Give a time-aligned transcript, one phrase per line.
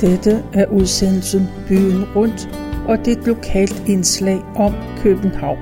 [0.00, 2.48] Dette er udsendelsen Byen Rundt,
[2.88, 5.58] og det er et lokalt indslag om København.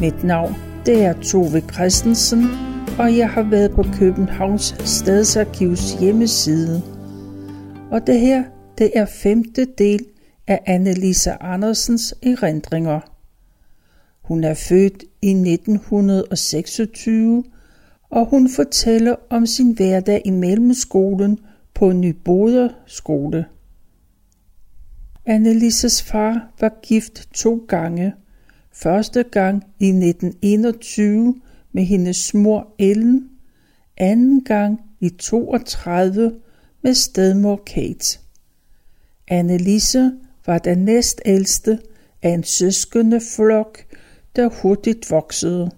[0.00, 0.54] Mit navn
[0.86, 2.44] det er Tove Christensen,
[2.98, 6.82] og jeg har været på Københavns Stadsarkivs hjemmeside.
[7.90, 8.44] Og det her,
[8.78, 10.06] det er femte del
[10.46, 13.00] af Annelise Andersens erindringer.
[14.22, 17.44] Hun er født i 1926,
[18.10, 21.38] og hun fortæller om sin hverdag i mellemskolen
[21.76, 23.46] på Nyboder skole.
[25.26, 28.14] Annelises far var gift to gange.
[28.72, 31.40] Første gang i 1921
[31.72, 33.30] med hendes mor Ellen,
[33.96, 36.40] anden gang i 32
[36.82, 38.18] med stedmor Kate.
[39.28, 40.12] Annelise
[40.46, 41.78] var den næstældste
[42.22, 43.84] af en søskende flok,
[44.36, 45.70] der hurtigt voksede.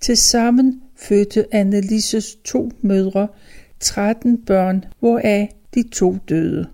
[0.00, 3.28] Tilsammen fødte Annelises to mødre
[3.80, 6.68] 13 børn, hvoraf de to døde.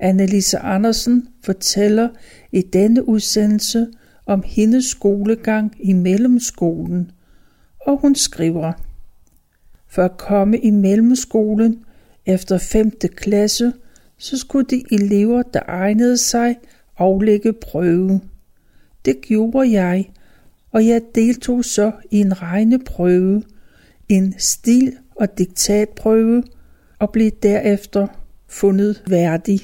[0.00, 2.08] Annelise Andersen fortæller
[2.52, 3.86] i denne udsendelse
[4.26, 7.10] om hendes skolegang i mellemskolen,
[7.80, 8.72] og hun skriver,
[9.88, 11.84] For at komme i mellemskolen
[12.26, 12.90] efter 5.
[13.16, 13.72] klasse,
[14.18, 16.56] så skulle de elever, der egnede sig,
[16.98, 18.20] aflægge prøve.
[19.04, 20.10] Det gjorde jeg,
[20.72, 23.42] og jeg deltog så i en regneprøve,
[24.08, 26.42] en stil- og diktatprøve,
[26.98, 28.06] og blev derefter
[28.48, 29.60] fundet værdig.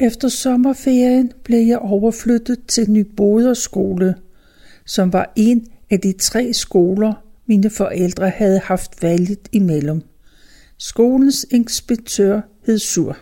[0.00, 4.14] Efter sommerferien blev jeg overflyttet til Nyboder skole,
[4.86, 7.14] som var en af de tre skoler,
[7.46, 10.02] mine forældre havde haft valget imellem.
[10.78, 13.18] Skolens inspektør hed Sur.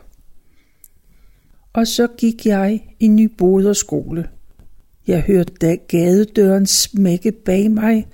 [1.72, 4.28] Og så gik jeg i Nyboder skole.
[5.06, 8.08] Jeg hørte da gadedøren smække bag mig,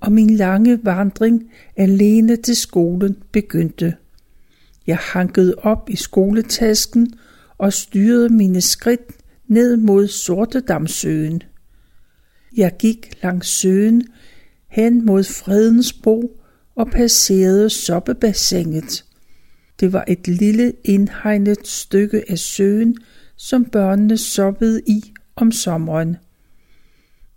[0.00, 3.94] og min lange vandring alene til skolen begyndte.
[4.86, 7.14] Jeg hankede op i skoletasken
[7.58, 9.00] og styrede mine skridt
[9.48, 11.42] ned mod Sortedamsøen.
[12.56, 14.04] Jeg gik langs søen
[14.68, 16.40] hen mod Fredens Bro
[16.74, 19.04] og passerede soppebassinet.
[19.80, 22.96] Det var et lille indhegnet stykke af søen,
[23.36, 26.16] som børnene soppede i om sommeren.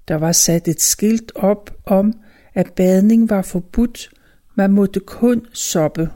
[0.07, 2.13] Der var sat et skilt op om,
[2.53, 4.09] at badning var forbudt,
[4.56, 6.09] man måtte kun soppe.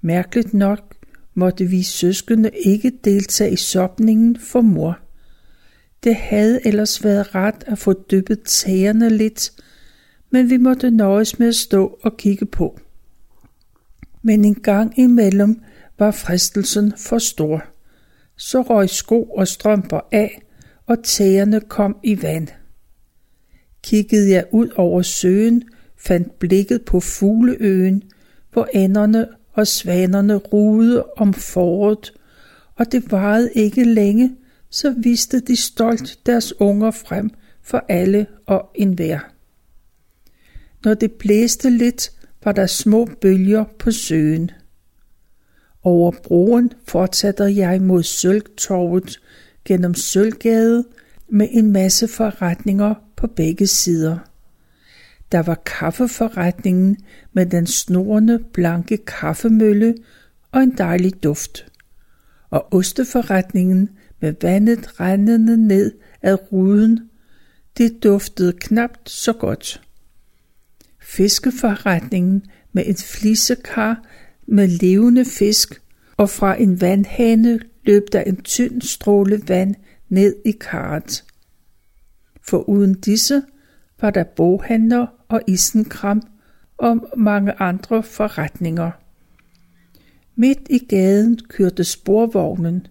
[0.00, 0.94] Mærkeligt nok
[1.34, 4.98] måtte vi søskende ikke deltage i sopningen for mor.
[6.04, 9.52] Det havde ellers været ret at få dyppet tæerne lidt,
[10.30, 12.80] men vi måtte nøjes med at stå og kigge på.
[14.22, 15.62] Men en gang imellem
[15.98, 17.64] var fristelsen for stor.
[18.36, 20.42] Så røg sko og strømper af,
[20.86, 22.48] og tæerne kom i vand.
[23.82, 25.62] Kiggede jeg ud over søen,
[25.96, 28.02] fandt blikket på fugleøen,
[28.52, 32.12] hvor ænderne og svanerne ruede om foråret,
[32.76, 34.36] og det varede ikke længe,
[34.70, 37.30] så viste de stolt deres unger frem
[37.62, 39.18] for alle og enhver.
[40.84, 42.12] Når det blæste lidt,
[42.44, 44.50] var der små bølger på søen.
[45.82, 49.20] Over broen fortsatte jeg mod Sølgtorvet
[49.64, 50.84] gennem Sølvgade
[51.28, 54.18] med en masse forretninger på begge sider.
[55.32, 56.96] Der var kaffeforretningen
[57.32, 59.94] med den snorende blanke kaffemølle
[60.52, 61.66] og en dejlig duft.
[62.50, 63.90] Og osteforretningen
[64.20, 67.00] med vandet rendende ned ad ruden.
[67.78, 69.82] Det duftede knapt så godt.
[71.02, 74.04] Fiskeforretningen med et flisekar
[74.46, 75.82] med levende fisk,
[76.16, 79.74] og fra en vandhane løb der en tynd stråle vand
[80.08, 81.24] ned i karret.
[82.42, 83.42] For uden disse
[84.00, 86.22] var der boghandler og isenkram
[86.78, 88.90] og mange andre forretninger.
[90.36, 92.86] Midt i gaden kørte sporvognen.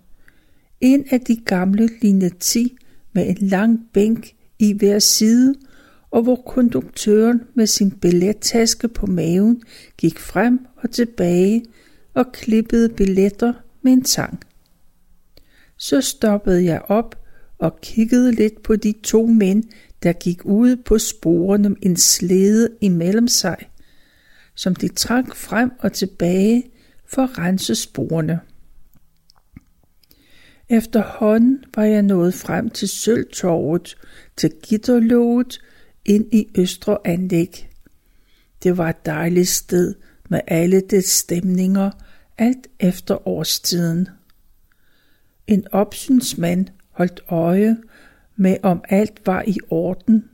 [0.82, 2.78] En af de gamle linje 10
[3.14, 5.56] med en lang bænk i hver side,
[6.12, 9.62] og hvor konduktøren med sin billettaske på maven
[9.98, 11.66] gik frem og tilbage
[12.14, 14.40] og klippede billetter med en tang.
[15.78, 17.21] Så stoppede jeg op
[17.62, 19.64] og kiggede lidt på de to mænd,
[20.04, 23.58] der gik ude på sporene en slæde imellem sig,
[24.56, 26.64] som de trak frem og tilbage
[27.06, 28.40] for at rense sporene.
[30.70, 33.98] Efterhånden var jeg nået frem til Sølvtorvet,
[34.38, 35.62] til Gitterlået,
[36.06, 37.70] ind i Østre Anlæg.
[38.64, 39.96] Det var et dejligt sted
[40.30, 41.92] med alle dets stemninger,
[42.38, 44.10] alt efter årstiden.
[45.48, 47.78] En opsynsmand holdt øje
[48.36, 50.30] med, om alt var i orden.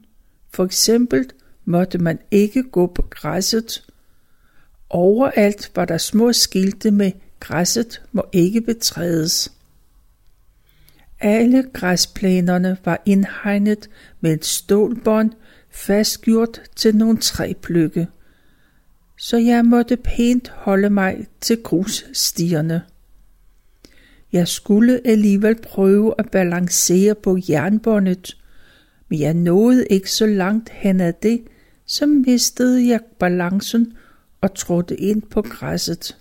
[0.53, 1.29] For eksempel
[1.65, 3.83] måtte man ikke gå på græsset.
[4.89, 9.53] Overalt var der små skilte med græsset må ikke betrædes.
[11.19, 13.89] Alle græsplænerne var indhegnet
[14.21, 15.31] med et stålbånd
[15.69, 18.07] fastgjort til nogle træpløkke,
[19.17, 22.81] så jeg måtte pænt holde mig til grusstierne.
[24.37, 28.37] Jeg skulle alligevel prøve at balancere på jernbåndet,
[29.09, 31.43] men jeg nåede ikke så langt hen ad det,
[31.85, 33.93] så mistede jeg balancen
[34.41, 36.17] og trådte ind på græsset.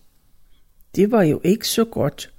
[0.94, 2.32] Det var jo ikke så godt.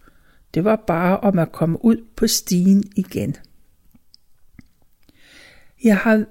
[0.54, 3.36] Det var bare om at komme ud på stien igen.
[5.84, 6.26] Jeg, har,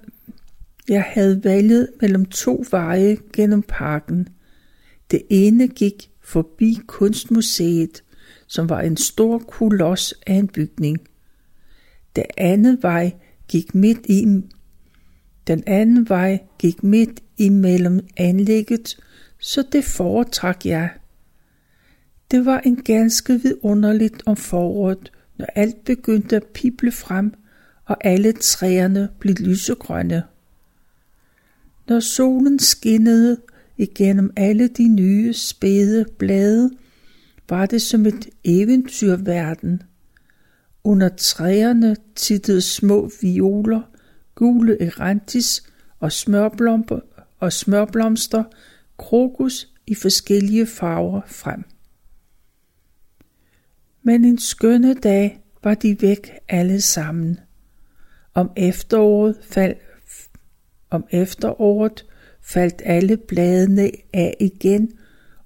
[0.88, 4.28] jeg havde valget mellem to veje gennem parken.
[5.10, 8.02] Det ene gik forbi Kunstmuseet,
[8.46, 10.98] som var en stor koloss af en bygning.
[12.16, 13.12] Den anden vej
[13.48, 14.43] gik midt i
[15.46, 18.96] den anden vej gik midt imellem anlægget,
[19.38, 20.90] så det foretrak jeg.
[22.31, 27.32] Det var en ganske vidunderligt om foråret, når alt begyndte at pible frem,
[27.84, 30.22] og alle træerne blev lysegrønne.
[31.88, 33.40] Når solen skinnede
[33.76, 36.70] igennem alle de nye spæde blade,
[37.48, 39.82] var det som et eventyrverden.
[40.84, 43.82] Under træerne tittede små violer,
[44.34, 45.62] gule erantis
[46.00, 47.00] og smørblomster,
[47.38, 48.44] og smørblomster,
[48.98, 51.64] krokus i forskellige farver frem.
[54.02, 57.38] Men en skønne dag var de væk alle sammen.
[58.34, 59.76] Om efteråret, fald,
[60.90, 62.06] om efteråret
[62.40, 64.92] faldt alle bladene af igen,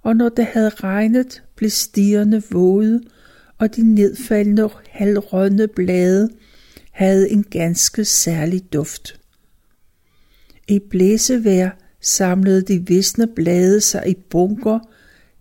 [0.02, 3.00] og når det havde regnet, blev stierne våde,
[3.58, 6.28] og de nedfaldende halvrådne blade
[6.90, 9.20] havde en ganske særlig duft.
[10.68, 11.70] I blæsevejr
[12.00, 14.78] samlede de visne blade sig i bunker,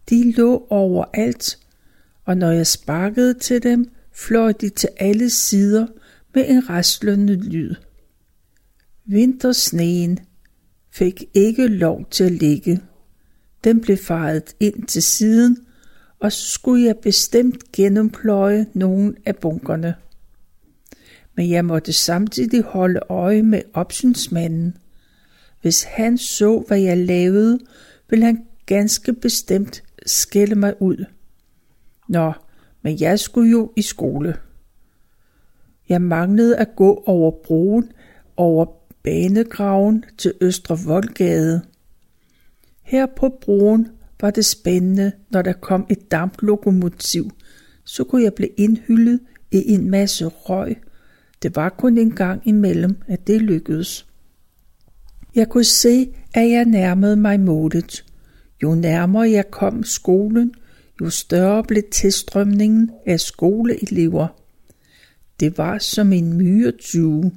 [0.09, 1.59] de lå overalt,
[2.25, 5.87] og når jeg sparkede til dem, fløj de til alle sider
[6.35, 7.75] med en raslende lyd.
[9.05, 10.19] Vintersneen
[10.91, 12.81] fik ikke lov til at ligge.
[13.63, 15.57] Den blev faret ind til siden,
[16.19, 19.95] og så skulle jeg bestemt gennempløje nogle af bunkerne.
[21.35, 24.77] Men jeg måtte samtidig holde øje med opsynsmanden.
[25.61, 27.59] Hvis han så, hvad jeg lavede,
[28.09, 31.05] ville han ganske bestemt skælde mig ud.
[32.07, 32.33] Nå,
[32.81, 34.35] men jeg skulle jo i skole.
[35.89, 37.91] Jeg manglede at gå over broen,
[38.37, 38.65] over
[39.03, 41.61] banegraven til Østre Voldgade.
[42.89, 43.87] Her på broen
[44.21, 47.31] var det spændende, når der kom et damplokomotiv,
[47.83, 49.19] så kunne jeg blive indhyllet
[49.51, 50.77] i en masse røg.
[51.41, 54.07] Det var kun en gang imellem, at det lykkedes.
[55.35, 58.05] Jeg kunne se, at jeg nærmede mig målet.
[58.63, 60.53] Jo nærmere jeg kom skolen,
[61.01, 64.27] jo større blev tilstrømningen af skoleelever.
[65.39, 67.31] Det var som en myretyve.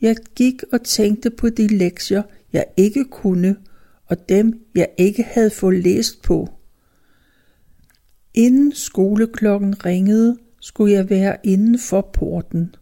[0.00, 2.22] Jeg gik og tænkte på de lektier,
[2.52, 3.56] jeg ikke kunne,
[4.06, 6.48] og dem, jeg ikke havde fået læst på.
[8.34, 12.74] Inden skoleklokken ringede, skulle jeg være inden for porten.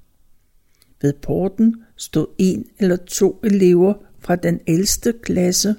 [1.02, 5.74] Ved porten stod en eller to elever fra den ældste klasse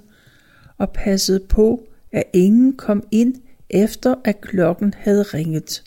[0.78, 3.36] og passede på, at ingen kom ind
[3.70, 5.84] efter at klokken havde ringet.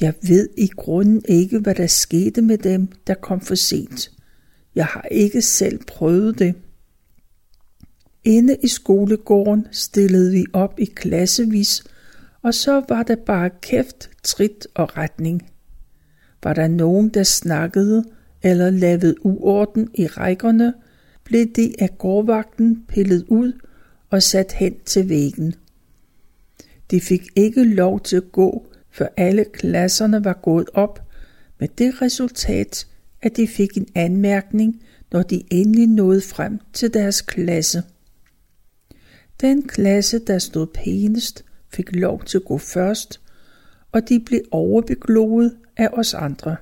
[0.00, 4.12] Jeg ved i grunden ikke, hvad der skete med dem, der kom for sent.
[4.74, 6.54] Jeg har ikke selv prøvet det.
[8.24, 11.84] Inde i skolegården stillede vi op i klassevis,
[12.42, 15.50] og så var der bare kæft, trit og retning.
[16.42, 18.04] Var der nogen, der snakkede
[18.42, 20.74] eller lavede uorden i rækkerne,
[21.24, 23.52] blev de af gårdvagten pillet ud
[24.10, 25.54] og sat hen til væggen.
[26.90, 31.02] De fik ikke lov til at gå, før alle klasserne var gået op,
[31.58, 32.86] med det resultat,
[33.22, 37.82] at de fik en anmærkning, når de endelig nåede frem til deres klasse.
[39.42, 43.20] Den klasse, der stod pænest, fik lov til at gå først,
[43.92, 46.56] og de blev overbegloet af os andre.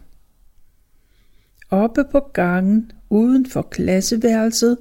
[1.70, 4.78] Oppe på gangen uden for klasseværelset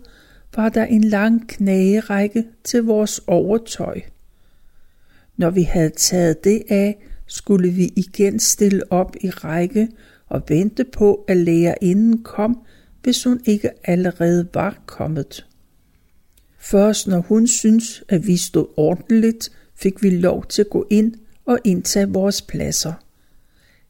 [0.56, 4.01] var der en lang knagerække til vores overtøj.
[5.38, 9.89] Når vi havde taget det af, skulle vi igen stille op i række
[10.27, 12.65] og vente på, at lærerinden kom,
[13.03, 15.46] hvis hun ikke allerede var kommet.
[16.60, 21.16] Først når hun syntes, at vi stod ordentligt, fik vi lov til at gå ind
[21.46, 22.94] og indtage vores pladser.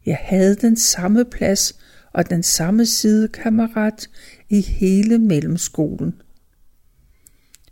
[0.06, 1.80] Jeg havde den samme plads
[2.14, 4.10] og den samme sidekammerat
[4.50, 6.22] i hele mellemskolen.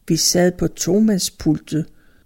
[0.08, 1.86] Vi sad på tomandspultet,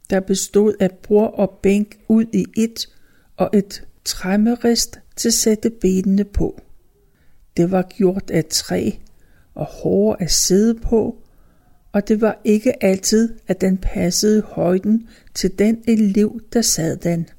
[0.09, 2.89] der bestod af bord og bænk ud i et
[3.37, 6.61] og et træmmerist til at sætte benene på.
[7.57, 8.91] Det var gjort af træ
[9.53, 11.20] og hårde at sidde på,
[11.91, 17.29] og det var ikke altid, at den passede højden til den elev, der sad den.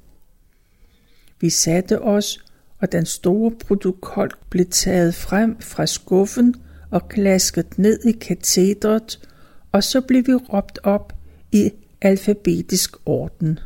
[1.41, 2.45] Vi satte os,
[2.79, 6.55] og den store protokol blev taget frem fra skuffen
[6.91, 9.29] og klasket ned i katedret,
[9.73, 11.13] og så blev vi råbt op
[11.53, 13.59] i alfabetisk orden.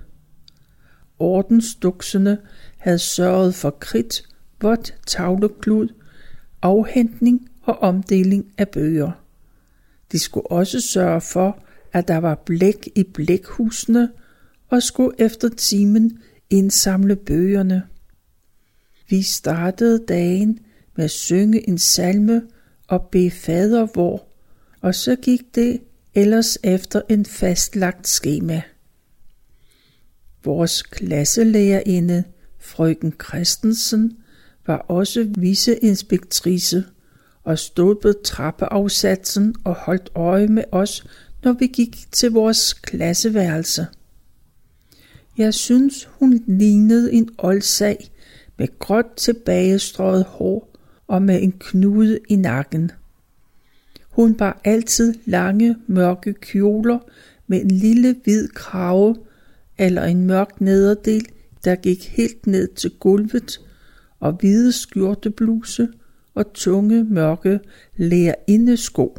[1.18, 2.38] Ordensduksene
[2.78, 4.22] havde sørget for kridt,
[4.60, 5.88] vådt tavleklud,
[6.62, 9.25] afhentning og omdeling af bøger.
[10.12, 14.10] De skulle også sørge for, at der var blæk i blækhusene,
[14.68, 16.18] og skulle efter timen
[16.50, 17.82] indsamle bøgerne.
[19.08, 20.58] Vi startede dagen
[20.96, 22.42] med at synge en salme
[22.88, 24.28] og bede fader vor,
[24.80, 25.80] og så gik det
[26.14, 28.62] ellers efter en fastlagt skema.
[30.44, 32.24] Vores klasselærerinde,
[32.58, 34.16] frøken Christensen,
[34.66, 36.84] var også viceinspektrice
[37.46, 41.06] og stod på trappeafsatsen og holdt øje med os,
[41.44, 43.86] når vi gik til vores klasseværelse.
[45.38, 48.10] Jeg synes, hun lignede en oldsag
[48.58, 50.76] med gråt tilbagestrøget hår
[51.06, 52.90] og med en knude i nakken.
[54.10, 56.98] Hun bar altid lange, mørke kjoler
[57.46, 59.16] med en lille hvid krave
[59.78, 61.26] eller en mørk nederdel,
[61.64, 63.60] der gik helt ned til gulvet,
[64.20, 65.88] og hvide skjortebluse
[66.36, 67.60] og tunge, mørke
[67.96, 69.18] lærerindesko.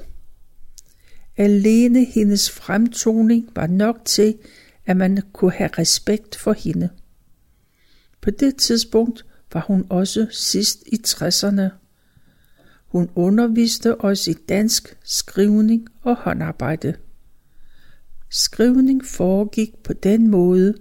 [1.38, 4.38] Alene hendes fremtoning var nok til,
[4.86, 6.89] at man kunne have respekt for hende.
[8.21, 11.69] På det tidspunkt var hun også sidst i 60'erne.
[12.88, 16.93] Hun underviste os i dansk, skrivning og håndarbejde.
[18.29, 20.74] Skrivning foregik på den måde,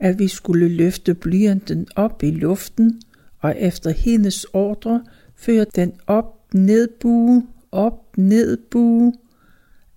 [0.00, 3.02] at vi skulle løfte blyanten op i luften
[3.38, 5.04] og efter hendes ordre
[5.36, 9.12] føre den op, ned bue, op, ned bue.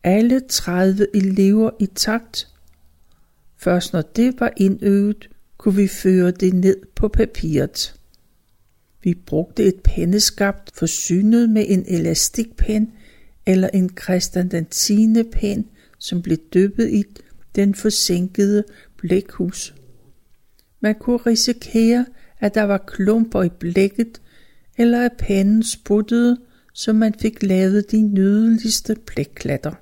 [0.03, 2.47] Alle 30 elever i takt.
[3.57, 7.95] Først når det var indøvet, kunne vi føre det ned på papiret.
[9.03, 12.91] Vi brugte et penneskabt forsynet med en elastikpen
[13.45, 14.67] eller en Christian
[15.97, 17.03] som blev dyppet i
[17.55, 18.63] den forsinkede
[18.97, 19.75] blækhus.
[20.79, 22.05] Man kunne risikere,
[22.39, 24.21] at der var klumper i blækket,
[24.79, 26.37] eller at pennen sputtede,
[26.73, 29.73] så man fik lavet de nydeligste blækklatter.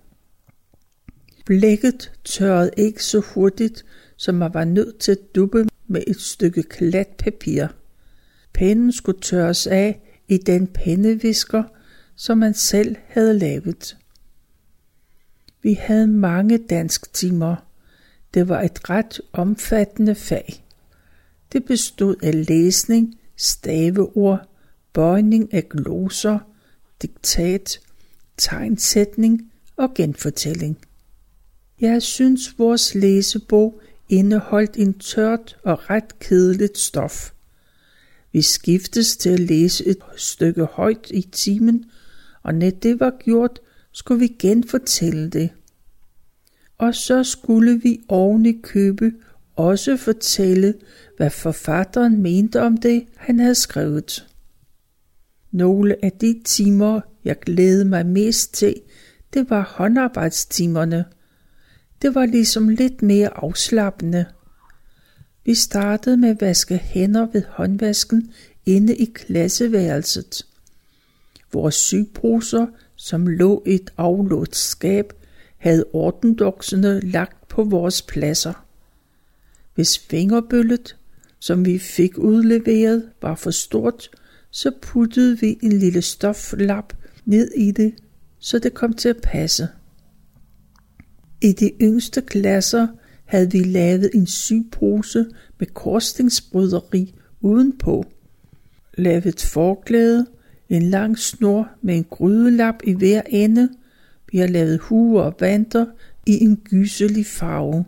[1.46, 3.86] Blækket tørrede ikke så hurtigt,
[4.16, 7.68] som man var nødt til at duppe med et stykke klat papir.
[8.54, 11.64] Pennen skulle tørres af i den pennevisker,
[12.16, 13.98] som man selv havde lavet.
[15.62, 17.56] Vi havde mange dansk timer.
[18.34, 20.66] Det var et ret omfattende fag.
[21.54, 24.48] Det bestod af læsning, staveord,
[24.98, 26.40] bøjning af gloser,
[27.02, 27.80] diktat,
[28.38, 30.78] tegnsætning og genfortælling.
[31.82, 37.32] Jeg synes, vores læsebog indeholdt en tørt og ret kedeligt stof.
[38.32, 41.86] Vi skiftes til at læse et stykke højt i timen,
[42.44, 43.60] og når det var gjort,
[43.92, 45.50] skulle vi genfortælle det.
[46.78, 49.12] Og så skulle vi oven i købe
[49.56, 50.74] også fortælle,
[51.18, 54.28] hvad forfatteren mente om det, han havde skrevet.
[55.52, 58.76] Nogle af de timer, jeg glædede mig mest til,
[59.34, 61.06] det var håndarbejdstimerne.
[62.02, 64.26] Det var ligesom lidt mere afslappende.
[65.46, 68.34] Vi startede med at vaske hænder ved håndvasken
[68.66, 70.46] inde i klasseværelset.
[71.54, 75.14] Vores sygposer, som lå i et aflåst skab,
[75.58, 78.66] havde ordendoksene lagt på vores pladser.
[79.76, 80.98] Hvis fingerbøllet,
[81.40, 84.10] som vi fik udleveret, var for stort,
[84.52, 86.94] så puttede vi en lille stoflap
[87.26, 87.94] ned i det,
[88.40, 89.68] så det kom til at passe.
[91.42, 92.88] I de yngste klasser
[93.26, 95.26] havde vi lavet en sygpose
[95.60, 98.06] med korsstingsbryderi udenpå,
[98.98, 100.26] lavet forklæde,
[100.70, 103.70] en lang snor med en grydelap i hver ende,
[104.32, 105.86] vi har lavet huer og vanter
[106.26, 107.86] i en gyselig farve.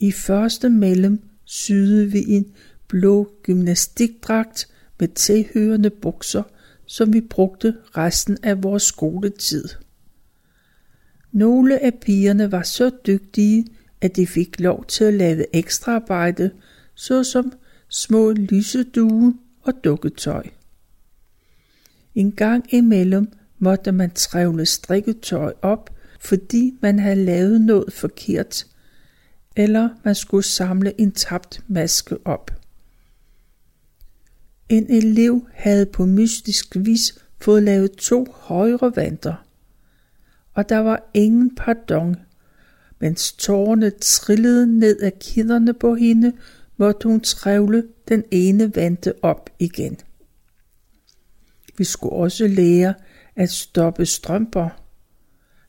[0.00, 2.46] I første mellem syede vi en
[2.88, 4.68] blå gymnastikdragt
[5.02, 6.42] med tilhørende bukser,
[6.86, 9.68] som vi brugte resten af vores skoletid.
[11.32, 13.66] Nogle af pigerne var så dygtige,
[14.00, 16.50] at de fik lov til at lave ekstraarbejde,
[16.94, 17.52] såsom
[17.88, 20.46] små lysedue og dukketøj.
[22.14, 25.90] En gang imellem måtte man trævle strikketøj op,
[26.20, 28.66] fordi man havde lavet noget forkert,
[29.56, 32.61] eller man skulle samle en tabt maske op.
[34.72, 39.34] En elev havde på mystisk vis fået lavet to højre vanter,
[40.54, 42.16] og der var ingen pardon.
[42.98, 46.32] Mens tårerne trillede ned af kinderne på hende,
[46.76, 49.98] måtte hun trævle den ene vante op igen.
[51.78, 52.94] Vi skulle også lære
[53.36, 54.68] at stoppe strømper.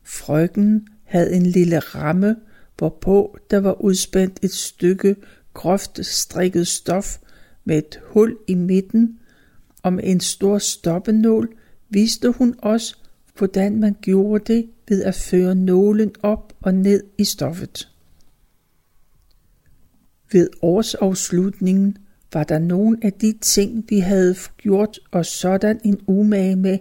[0.03, 2.35] Frøken havde en lille ramme,
[2.77, 5.15] hvorpå der var udspændt et stykke
[5.53, 7.17] groft strikket stof
[7.65, 9.19] med et hul i midten,
[9.83, 11.57] og med en stor stoppenål
[11.89, 13.03] viste hun os,
[13.37, 17.89] hvordan man gjorde det ved at føre nålen op og ned i stoffet.
[20.31, 21.97] Ved årsafslutningen
[22.33, 26.77] var der nogle af de ting, vi havde gjort os sådan en umage med.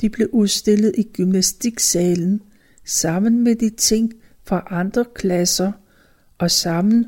[0.00, 2.42] De blev udstillet i gymnastiksalen,
[2.84, 4.12] sammen med de ting
[4.44, 5.72] fra andre klasser
[6.38, 7.06] og sammen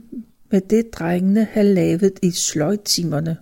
[0.50, 3.36] med det drengene havde lavet i sløjtimerne.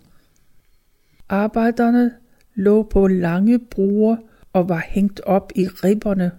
[1.28, 2.12] Arbejderne
[2.54, 4.16] lå på lange bruger
[4.52, 6.30] og var hængt op i ribberne.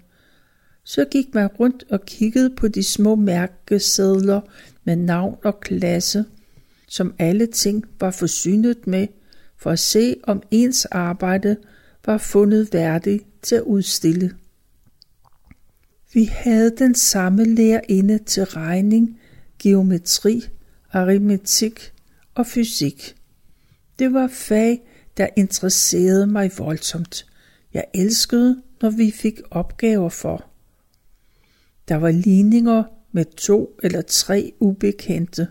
[0.83, 4.41] Så gik man rundt og kiggede på de små mærkesedler
[4.83, 6.25] med navn og klasse,
[6.87, 9.07] som alle ting var forsynet med,
[9.57, 11.57] for at se om ens arbejde
[12.05, 14.35] var fundet værdigt til at udstille.
[16.13, 19.19] Vi havde den samme lærerinde til regning,
[19.63, 20.49] geometri,
[20.91, 21.93] aritmetik
[22.35, 23.15] og fysik.
[23.99, 24.81] Det var fag,
[25.17, 27.25] der interesserede mig voldsomt.
[27.73, 30.45] Jeg elskede, når vi fik opgaver for.
[31.87, 35.47] Der var ligninger med to eller tre ubekendte.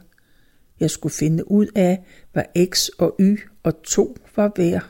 [0.80, 4.86] Jeg skulle finde ud af, hvad x og y og 2 var værd.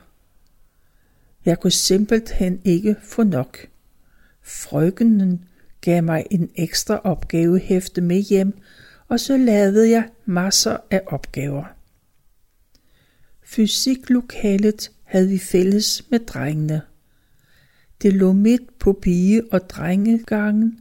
[1.44, 3.66] Jeg kunne simpelthen ikke få nok.
[4.42, 5.44] Frøkenen
[5.80, 8.58] gav mig en ekstra opgavehæfte med hjem,
[9.12, 11.64] og så lavede jeg masser af opgaver.
[13.42, 16.82] Fysiklokalet havde vi fælles med drengene.
[18.02, 20.78] Det lå midt på pige- og drengegangen,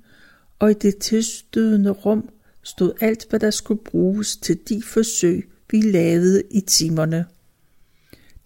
[0.60, 2.30] og i det tilstødende rum
[2.64, 7.26] stod alt, hvad der skulle bruges til de forsøg, vi lavede i timerne.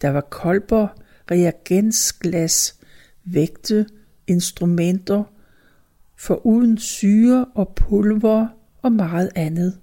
[0.00, 0.88] Der var kolber,
[1.30, 2.80] reagensglas,
[3.24, 3.86] vægte,
[4.26, 5.24] instrumenter,
[6.16, 8.55] for uden syre og pulver
[8.86, 9.78] og meget andet.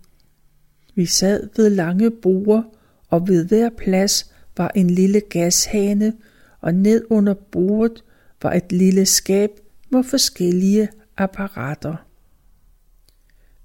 [0.95, 2.63] Vi sad ved lange borde,
[3.09, 6.13] og ved hver plads var en lille gashane,
[6.61, 8.03] og ned under bordet
[8.41, 9.49] var et lille skab
[9.89, 11.95] med forskellige apparater.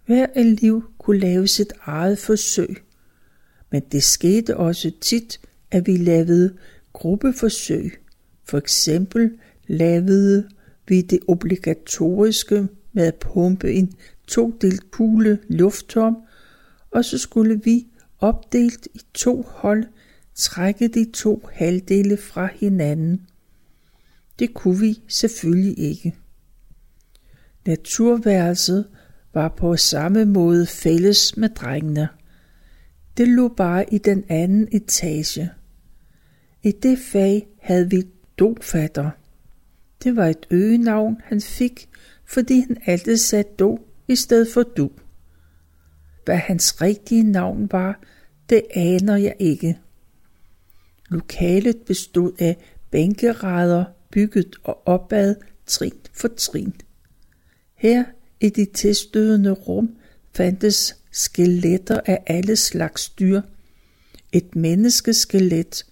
[0.07, 2.83] Hver elev kunne lave sit eget forsøg,
[3.71, 6.55] men det skete også tit, at vi lavede
[6.93, 7.93] gruppeforsøg.
[8.45, 10.49] For eksempel lavede
[10.89, 13.95] vi det obligatoriske med at pumpe en
[14.29, 16.17] todelt kugle lufttom,
[16.91, 17.87] og så skulle vi
[18.19, 19.85] opdelt i to hold
[20.35, 23.27] trække de to halvdele fra hinanden.
[24.39, 26.15] Det kunne vi selvfølgelig ikke.
[27.67, 28.87] Naturværelset
[29.35, 32.09] var på samme måde fælles med drengene.
[33.17, 35.51] Det lå bare i den anden etage.
[36.63, 38.03] I det fag havde vi
[38.39, 39.11] dofatter.
[40.03, 41.89] Det var et øgenavn, han fik,
[42.25, 44.91] fordi han altid sagde do i stedet for du.
[46.25, 48.01] Hvad hans rigtige navn var,
[48.51, 49.79] det aner jeg ikke.
[51.09, 52.57] Lokalet bestod af
[52.91, 55.35] bænkeræder bygget og opad
[55.67, 56.75] trin for trin.
[57.75, 58.05] Her
[58.41, 59.97] i de tilstødende rum
[60.35, 63.43] fandtes skeletter af alle slags dyr.
[64.33, 65.87] Et menneskeskelet,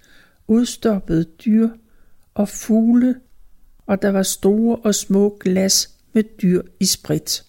[0.48, 1.68] udstoppede dyr
[2.35, 3.20] og fugle,
[3.87, 7.46] og der var store og små glas med dyr i sprit.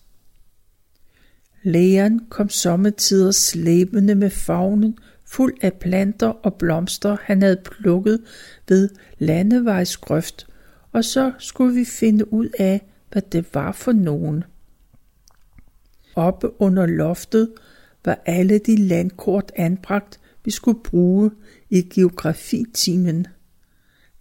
[1.63, 8.21] Lægeren kom sommetider slæbende med fagnen fuld af planter og blomster, han havde plukket
[8.67, 10.47] ved landevejsgrøft,
[10.91, 14.43] og så skulle vi finde ud af, hvad det var for nogen.
[16.15, 17.53] Oppe under loftet
[18.05, 21.31] var alle de landkort anbragt, vi skulle bruge
[21.69, 23.27] i geografitimen.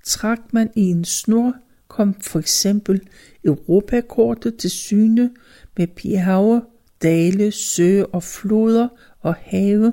[0.04, 1.54] Trak man i en snor,
[1.88, 3.00] kom for eksempel
[3.44, 5.30] Europakortet til syne
[5.76, 6.62] med bjerge,
[7.06, 8.88] dale, søer og floder
[9.20, 9.92] og have,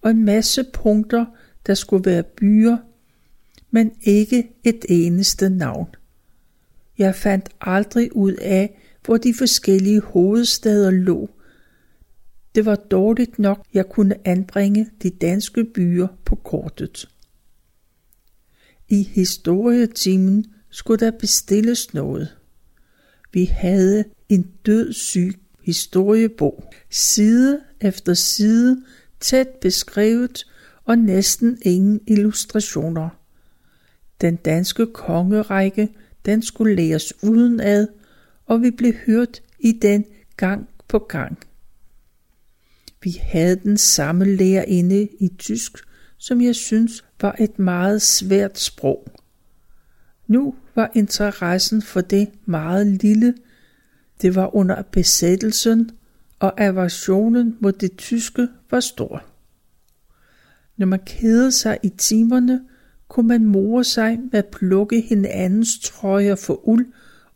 [0.00, 1.26] og en masse punkter,
[1.66, 2.76] der skulle være byer,
[3.70, 5.88] men ikke et eneste navn.
[6.98, 11.30] Jeg fandt aldrig ud af, hvor de forskellige hovedsteder lå.
[12.54, 17.08] Det var dårligt nok, jeg kunne anbringe de danske byer på kortet.
[18.88, 22.36] I historietimen skulle der bestilles noget.
[23.32, 26.64] Vi havde en dødssyg historiebog.
[26.90, 28.82] Side efter side,
[29.20, 30.46] tæt beskrevet
[30.84, 33.08] og næsten ingen illustrationer.
[34.20, 35.88] Den danske kongerække,
[36.24, 37.88] den skulle læres udenad,
[38.46, 40.04] og vi blev hørt i den
[40.36, 41.38] gang på gang.
[43.02, 45.78] Vi havde den samme lærerinde i tysk,
[46.18, 49.08] som jeg synes var et meget svært sprog.
[50.26, 53.34] Nu var interessen for det meget lille.
[54.22, 55.90] Det var under besættelsen,
[56.38, 59.24] og aversionen mod det tyske var stor.
[60.76, 62.64] Når man kædede sig i timerne,
[63.08, 66.86] kunne man more sig med at plukke hinandens trøjer for uld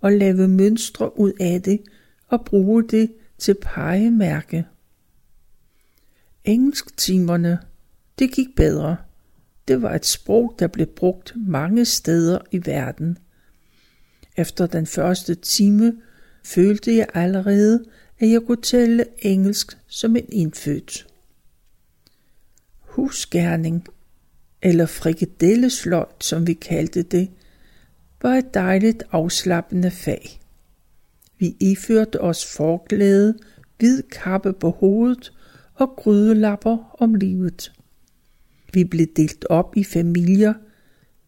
[0.00, 1.80] og lave mønstre ud af det
[2.28, 4.66] og bruge det til pegemærke.
[6.44, 7.58] Engelsktimerne,
[8.18, 8.96] det gik bedre.
[9.68, 13.18] Det var et sprog, der blev brugt mange steder i verden.
[14.36, 15.92] Efter den første time
[16.54, 17.84] følte jeg allerede,
[18.18, 21.06] at jeg kunne tale engelsk som en indfødt.
[22.80, 23.86] Husgerning,
[24.62, 27.30] eller frikadellesløjt, som vi kaldte det,
[28.22, 30.40] var et dejligt afslappende fag.
[31.38, 33.38] Vi iførte os forklæde,
[33.78, 35.32] hvid kappe på hovedet
[35.74, 37.72] og grydelapper om livet.
[38.72, 40.54] Vi blev delt op i familier.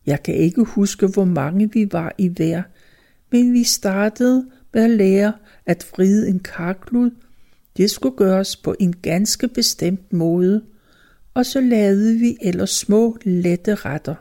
[0.06, 2.62] Jeg kan ikke huske, hvor mange vi var i hver,
[3.30, 5.32] men vi startede med at lære
[5.66, 7.10] at vride en karklud.
[7.76, 10.64] Det skulle gøres på en ganske bestemt måde,
[11.34, 14.14] og så lavede vi ellers små, lette retter.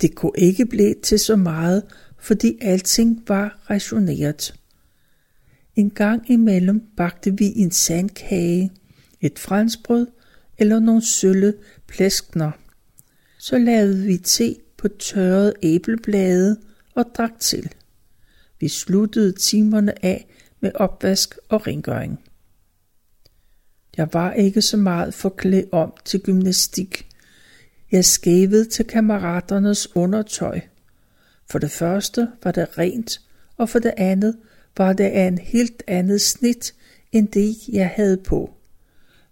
[0.00, 1.82] Det kunne ikke blive til så meget,
[2.18, 4.54] fordi alting var rationeret.
[5.76, 8.72] En gang imellem bagte vi en sandkage,
[9.20, 10.06] et franskbrød
[10.58, 11.54] eller nogle sølle
[11.86, 12.50] plæskner.
[13.38, 16.56] Så lavede vi te på tørret æbleblade
[16.94, 17.72] og drak til.
[18.60, 20.26] Vi sluttede timerne af
[20.60, 22.20] med opvask og rengøring.
[23.96, 27.08] Jeg var ikke så meget for klæd om til gymnastik.
[27.92, 30.60] Jeg skævede til kammeraternes undertøj.
[31.50, 33.20] For det første var det rent,
[33.56, 34.36] og for det andet
[34.76, 36.74] var det af en helt andet snit
[37.12, 38.54] end det, jeg havde på.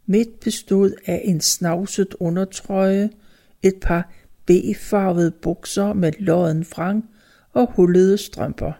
[0.06, 3.10] Midt bestod af en snavset undertrøje,
[3.62, 4.10] et par
[4.46, 7.10] B-farvede bukser med lodden frang
[7.52, 8.72] og hullede strømper.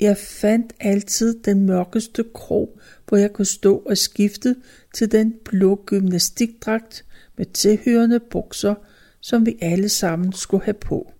[0.00, 2.78] Jeg fandt altid den mørkeste krog,
[3.08, 4.56] hvor jeg kunne stå og skifte
[4.94, 7.04] til den blå gymnastikdragt
[7.36, 8.74] med tilhørende bukser,
[9.20, 11.12] som vi alle sammen skulle have på.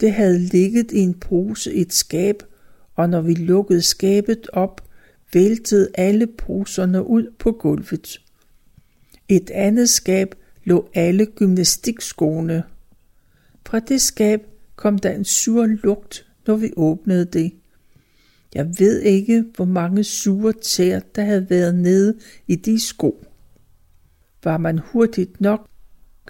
[0.00, 2.42] Det havde ligget i en pose i et skab,
[2.94, 4.88] og når vi lukkede skabet op,
[5.32, 8.20] væltede alle poserne ud på gulvet.
[9.28, 12.62] Et andet skab lå alle gymnastikskoene.
[13.66, 17.52] Fra det skab kom der en sur lugt, når vi åbnede det.
[18.54, 23.24] Jeg ved ikke, hvor mange sure tæer, der havde været nede i de sko.
[24.44, 25.68] Var man hurtigt nok,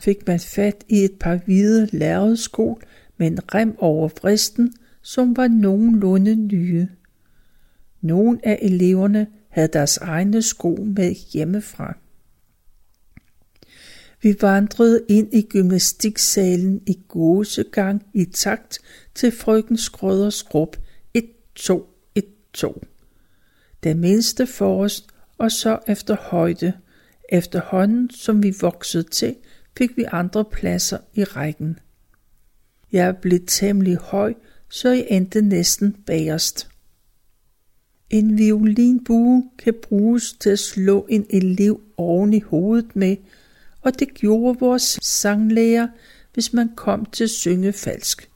[0.02, 2.80] fik man fat i et par hvide lærredsko
[3.16, 6.88] med en rem over fristen, som var nogenlunde nye.
[8.00, 11.96] Nogle af eleverne havde deres egne sko med hjemmefra.
[14.22, 18.78] Vi vandrede ind i gymnastiksalen i gåsegang i takt
[19.16, 20.76] til frøken Skrøders grup.
[21.14, 21.24] 1,
[21.54, 22.84] 2, 1, 2.
[23.84, 25.06] Den mindste forrest,
[25.38, 26.72] og så efter højde.
[27.28, 29.36] Efterhånden, som vi voksede til,
[29.78, 31.78] fik vi andre pladser i rækken.
[32.92, 34.34] Jeg blev temmelig høj,
[34.68, 36.68] så jeg endte næsten bagerst.
[38.10, 43.16] En violinbue kan bruges til at slå en elev oven i hovedet med,
[43.80, 45.88] og det gjorde vores sanglærer,
[46.34, 48.30] hvis man kom til at synge falsk.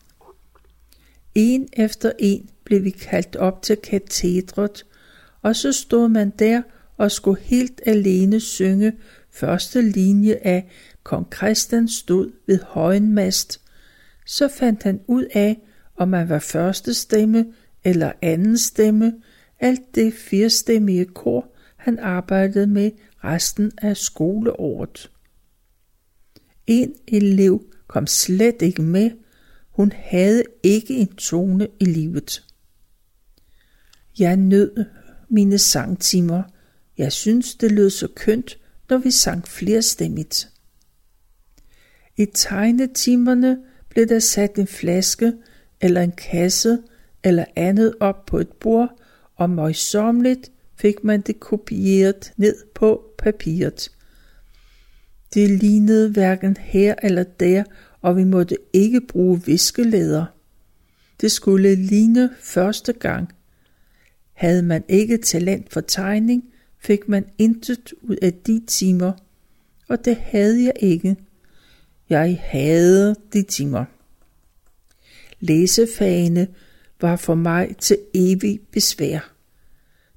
[1.35, 4.87] En efter en blev vi kaldt op til katedret,
[5.43, 6.63] og så stod man der
[6.97, 8.93] og skulle helt alene synge
[9.31, 10.71] første linje af
[11.03, 13.61] Kong Christian stod ved højenmast.
[14.27, 15.61] Så fandt han ud af,
[15.97, 17.47] om man var første stemme
[17.85, 19.15] eller anden stemme,
[19.61, 22.91] alt det firestemmige kor, han arbejdede med
[23.25, 25.11] resten af skoleåret.
[26.67, 29.11] En elev kom slet ikke med,
[29.81, 32.45] hun havde ikke en tone i livet.
[34.19, 34.85] Jeg nød
[35.29, 36.43] mine sangtimer.
[36.99, 38.59] Jeg synes, det lød så kønt,
[38.91, 40.49] når vi sang flerstemmigt.
[42.17, 45.33] I tegnetimerne blev der sat en flaske
[45.81, 46.79] eller en kasse
[47.25, 49.01] eller andet op på et bord,
[49.37, 53.91] og møjsommeligt fik man det kopieret ned på papiret.
[55.35, 57.65] Det lignede hverken her eller der,
[58.01, 60.25] og vi måtte ikke bruge viskelæder.
[61.21, 63.33] Det skulle ligne første gang.
[64.33, 66.45] Havde man ikke talent for tegning,
[66.79, 69.13] fik man intet ud af de timer,
[69.89, 71.17] og det havde jeg ikke.
[72.09, 73.85] Jeg havde de timer.
[75.41, 76.49] Læsefagene
[77.01, 79.33] var for mig til evig besvær.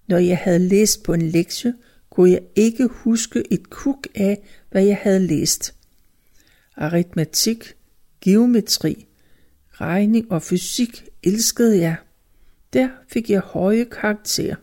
[0.08, 1.74] Når jeg havde læst på en lektie,
[2.10, 5.74] kunne jeg ikke huske et kuk af, hvad jeg havde læst.
[6.76, 7.76] Aritmetik,
[8.22, 9.08] geometri,
[9.72, 11.96] regning og fysik elskede jeg.
[12.74, 14.56] Der fik jeg høje karakterer.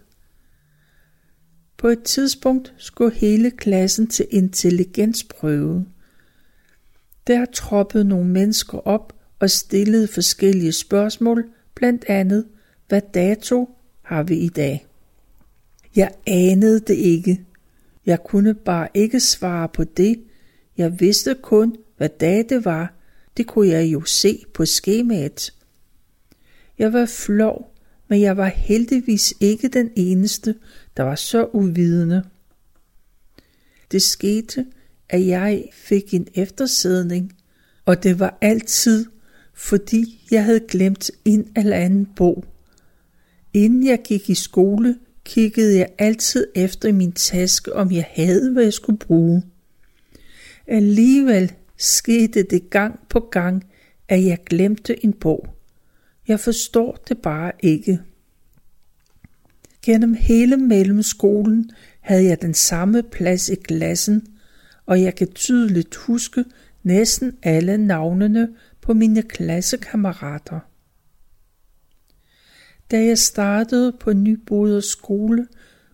[1.76, 5.86] På et tidspunkt skulle hele klassen til intelligensprøve.
[7.26, 11.44] Der troppede nogle mennesker op og stillede forskellige spørgsmål,
[11.74, 12.46] blandt andet,
[12.88, 13.68] hvad dato
[14.02, 14.86] har vi i dag?
[15.96, 17.40] Jeg anede det ikke.
[18.06, 20.22] Jeg kunne bare ikke svare på det.
[20.76, 22.94] Jeg vidste kun, hvad dag det var.
[23.36, 25.54] Det kunne jeg jo se på skemaet.
[26.78, 27.76] Jeg var flov,
[28.08, 30.54] men jeg var heldigvis ikke den eneste,
[30.96, 32.24] der var så uvidende.
[33.92, 34.66] Det skete,
[35.08, 37.32] at jeg fik en eftersædning,
[37.84, 39.06] og det var altid,
[39.54, 42.44] fordi jeg havde glemt en eller anden bog.
[43.54, 48.52] Inden jeg gik i skole, kiggede jeg altid efter i min taske, om jeg havde,
[48.52, 49.42] hvad jeg skulle bruge.
[50.66, 53.64] Alligevel skete det gang på gang,
[54.08, 55.46] at jeg glemte en bog.
[56.28, 58.00] Jeg forstår det bare ikke.
[59.82, 64.26] Gennem hele mellemskolen havde jeg den samme plads i klassen,
[64.86, 66.44] og jeg kan tydeligt huske
[66.82, 68.48] næsten alle navnene
[68.80, 70.60] på mine klassekammerater.
[72.90, 75.46] Da jeg startede på Nyboder skole,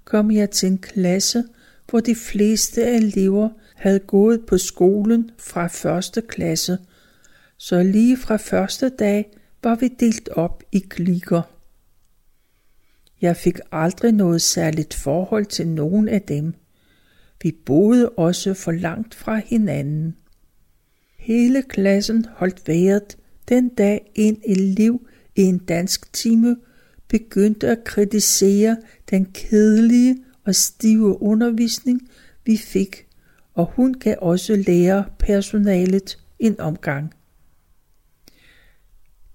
[0.04, 1.44] kom jeg til en klasse,
[1.90, 6.78] hvor de fleste elever havde gået på skolen fra første klasse,
[7.56, 9.30] så lige fra første dag
[9.62, 11.42] var vi delt op i klikker.
[13.20, 16.54] Jeg fik aldrig noget særligt forhold til nogen af dem.
[17.42, 20.16] Vi boede også for langt fra hinanden.
[21.18, 23.16] Hele klassen holdt vejret
[23.48, 26.56] den dag en elev i en dansk time
[27.08, 28.76] begyndte at kritisere
[29.10, 32.10] den kedelige og stive undervisning,
[32.44, 33.05] vi fik,
[33.56, 37.14] og hun kan også lære personalet en omgang.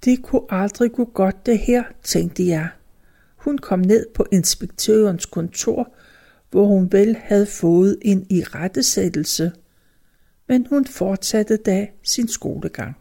[0.05, 2.69] Det kunne aldrig gå godt det her, tænkte jeg.
[3.36, 5.93] Hun kom ned på inspektørens kontor,
[6.49, 9.51] hvor hun vel havde fået en irettesættelse,
[10.47, 12.95] men hun fortsatte da sin skolegang.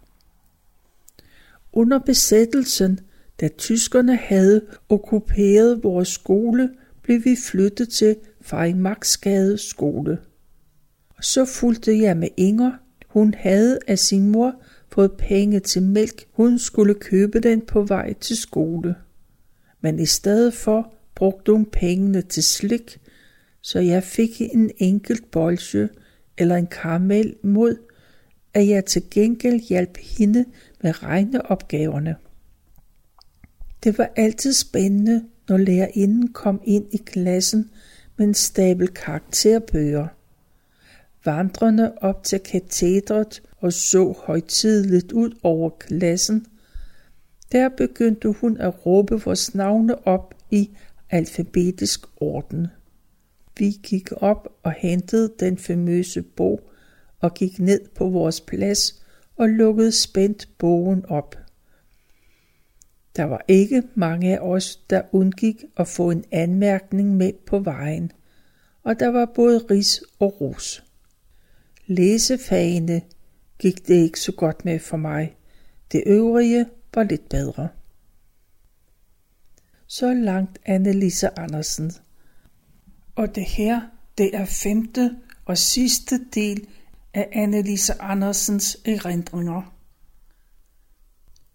[1.73, 3.01] Under besættelsen
[3.41, 6.71] da tyskerne havde okkuperet vores skole,
[7.03, 10.19] blev vi flyttet til Freimaxgade skole.
[11.21, 12.73] Så fulgte jeg med Inger.
[13.07, 14.55] Hun havde af sin mor
[14.93, 16.25] fået penge til mælk.
[16.33, 18.95] Hun skulle købe den på vej til skole.
[19.81, 22.99] Men i stedet for brugte hun pengene til slik,
[23.63, 25.89] så jeg fik en enkelt bolsje
[26.39, 27.77] eller en karamel mod,
[28.55, 30.45] at jeg til gengæld hjalp hende
[30.83, 32.17] med regneopgaverne.
[33.85, 37.71] Det var altid spændende, når lærerinden kom ind i klassen
[38.17, 40.07] med en stabel karakterbøger.
[41.25, 46.47] Vandrende op til katedret og så højtidligt ud over klassen.
[47.53, 50.71] Der begyndte hun at råbe vores navne op i
[51.11, 52.67] alfabetisk orden.
[53.59, 56.71] Vi gik op og hentede den famøse bog
[57.21, 59.03] og gik ned på vores plads
[59.37, 61.37] og lukkede spændt bogen op.
[63.17, 68.13] Der var ikke mange af os, der undgik at få en anmærkning med på vejen,
[68.83, 70.85] og der var både ris og ros.
[71.91, 73.03] Læsefagene
[73.59, 75.37] gik det ikke så godt med for mig.
[75.93, 77.69] Det øvrige var lidt bedre.
[79.87, 81.93] Så langt Annelise Andersen.
[83.15, 83.81] Og det her,
[84.19, 86.67] det er femte og sidste del
[87.15, 89.75] af Annelise Andersens erindringer.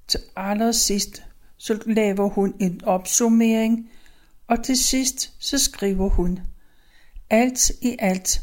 [0.08, 1.24] Til allersidst
[1.58, 3.90] så laver hun en opsummering,
[4.48, 6.40] og til sidst så skriver hun,
[7.30, 8.42] alt i alt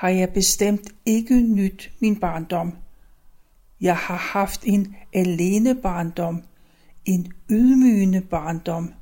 [0.00, 2.72] har jeg bestemt ikke nyt min barndom.
[3.80, 6.42] Jeg har haft en alene barndom,
[7.04, 8.92] en ydmygende barndom,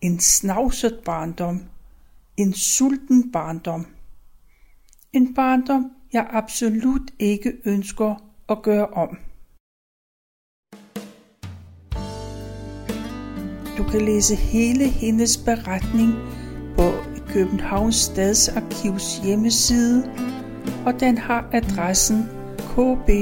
[0.00, 1.62] en snavset barndom,
[2.36, 3.86] en sulten barndom.
[5.12, 8.14] En barndom, jeg absolut ikke ønsker
[8.48, 9.18] at gøre om.
[13.78, 16.39] Du kan læse hele hendes beretning
[17.32, 20.10] Københavns Stadsarkivs hjemmeside,
[20.86, 23.20] og den har adressen kbharkiv.dk.